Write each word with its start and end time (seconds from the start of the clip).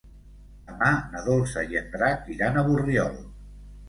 Demà 0.69 0.87
na 1.11 1.19
Dolça 1.27 1.63
i 1.73 1.77
en 1.81 1.91
Drac 1.97 2.31
iran 2.37 2.57
a 2.57 2.65
Borriol. 2.71 3.21